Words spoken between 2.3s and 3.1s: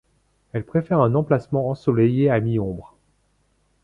à mi-ombre.